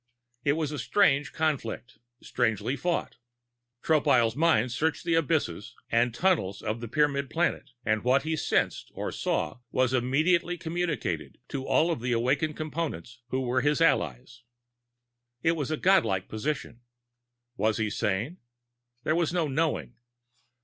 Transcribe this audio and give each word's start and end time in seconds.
It 0.43 0.53
was 0.53 0.71
a 0.71 0.79
strange 0.79 1.31
conflict, 1.31 1.99
strangely 2.23 2.75
fought. 2.75 3.17
Tropile's 3.83 4.35
mind 4.35 4.71
searched 4.71 5.03
the 5.05 5.13
abysses 5.13 5.75
and 5.91 6.11
tunnels 6.11 6.63
of 6.63 6.81
the 6.81 6.87
Pyramid 6.87 7.29
planet, 7.29 7.69
and 7.85 8.03
what 8.03 8.23
he 8.23 8.35
sensed 8.35 8.89
or 8.95 9.11
saw 9.11 9.59
was 9.71 9.93
immediately 9.93 10.57
communicated 10.57 11.37
to 11.49 11.67
all 11.67 11.91
of 11.91 12.01
the 12.01 12.13
awakened 12.13 12.57
Components 12.57 13.19
who 13.27 13.41
were 13.41 13.61
his 13.61 13.79
allies. 13.79 14.41
It 15.43 15.51
was 15.51 15.69
a 15.69 15.77
godlike 15.77 16.27
position. 16.27 16.81
Was 17.55 17.77
he 17.77 17.91
sane? 17.91 18.39
There 19.03 19.15
was 19.15 19.31
no 19.31 19.47
knowing. 19.47 19.97